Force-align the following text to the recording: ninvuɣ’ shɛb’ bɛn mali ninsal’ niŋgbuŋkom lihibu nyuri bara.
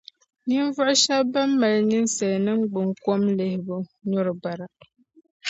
ninvuɣ’ 0.47 0.89
shɛb’ 1.01 1.25
bɛn 1.33 1.49
mali 1.59 1.79
ninsal’ 1.89 2.33
niŋgbuŋkom 2.45 3.21
lihibu 3.37 3.77
nyuri 4.09 4.33
bara. 4.41 4.65